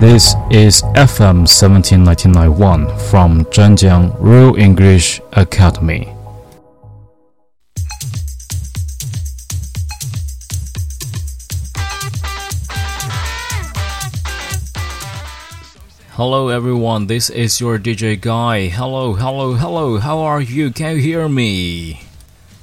[0.00, 6.08] This is FM 17991 from Zhenjiang Real English Academy.
[16.14, 18.68] Hello everyone, this is your DJ Guy.
[18.68, 20.70] Hello, hello, hello, how are you?
[20.70, 21.98] Can you hear me?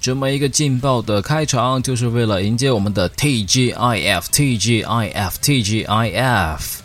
[0.00, 6.80] 这么一个劲爆的开场，就是为了迎接我们的 TGIF TGIF TGIF。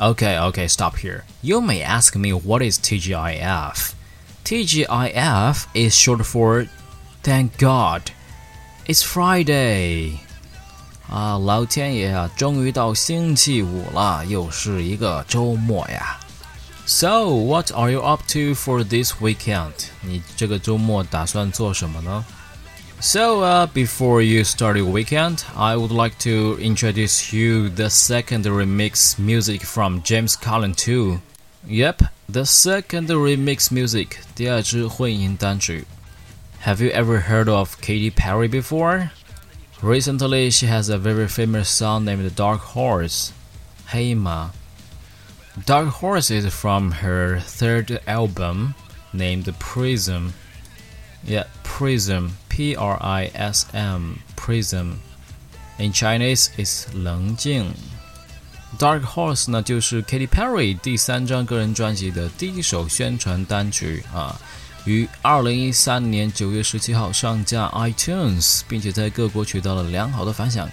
[0.00, 1.24] Okay, okay, stop here.
[1.42, 3.92] You may ask me what is TGIF.
[4.44, 6.66] TGIF is short for
[7.22, 8.10] Thank God.
[8.86, 10.20] It's Friday.
[11.08, 16.18] 啊，老天爷啊，终于到星期五了，又是一个周末呀。
[16.86, 19.72] So, what are you up to for this weekend?
[20.00, 22.24] 你这个周末打算做什么呢
[23.04, 28.44] ？so, uh, before you start your weekend, I would like to introduce you the second
[28.44, 31.20] remix music from James Cullen 2.
[31.66, 35.86] Yep, the second remix music, 第二支混音单曲.
[36.64, 39.10] Have you ever heard of Katy Perry before?
[39.82, 43.32] Recently, she has a very famous song named Dark Horse.
[43.88, 44.50] Hey Ma.
[45.64, 48.74] Dark Horse is from her third album
[49.12, 50.34] named Prism.
[51.27, 52.29] Yeah, Prism.
[52.49, 54.93] P R I S M Prism.
[55.77, 57.73] In Chinese, is 棱镜。
[58.79, 64.39] Dark Horse 呢，就是 Katy Perry 第三张个人专辑的第一首宣传单曲啊，
[64.85, 70.69] 于二零一三年九月十七号上架 iTunes，并且在各国取得了良好的反响。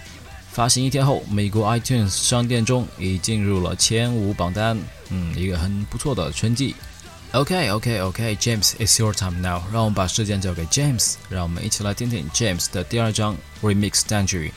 [0.50, 4.78] 发行一天后，美国 iTunes 商店中已进入了前五榜单，
[5.10, 6.76] 嗯，一个很不错的成绩。
[7.33, 14.53] OK OK OK James it's your time now，让我们把时间交给 James，让我们一起来听听 James 的第二张 remix 单曲《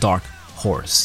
[0.00, 0.20] Dark
[0.58, 1.04] Horse》。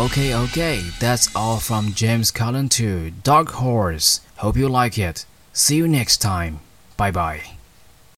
[0.00, 4.22] Okay, okay, that's all from James Cullen to Dark Horse.
[4.38, 5.26] Hope you like it.
[5.52, 6.60] See you next time.
[6.96, 7.59] Bye bye.